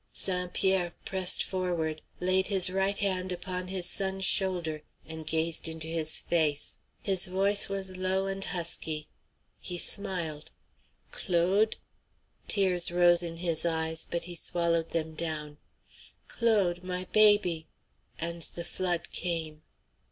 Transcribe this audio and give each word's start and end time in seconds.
St. 0.13 0.51
Pierre 0.51 0.95
pressed 1.05 1.43
forward, 1.43 2.01
laid 2.19 2.47
his 2.47 2.71
right 2.71 2.97
hand 2.97 3.31
upon 3.31 3.67
his 3.67 3.85
son's 3.87 4.25
shoulder, 4.25 4.81
and 5.05 5.27
gazed 5.27 5.67
into 5.67 5.85
his 5.87 6.21
face. 6.21 6.79
His 7.03 7.27
voice 7.27 7.69
was 7.69 7.97
low 7.97 8.25
and 8.25 8.43
husky. 8.43 9.09
He 9.59 9.77
smiled. 9.77 10.49
"Claude," 11.11 11.75
tears 12.47 12.89
rose 12.91 13.21
in 13.21 13.37
his 13.37 13.63
eyes, 13.63 14.03
but 14.09 14.23
he 14.23 14.33
swallowed 14.33 14.89
them 14.89 15.13
down, 15.13 15.59
"Claude, 16.27 16.83
my 16.83 17.05
baby," 17.11 17.67
and 18.19 18.41
the 18.41 18.63
flood 18.65 19.11
came. 19.11 19.61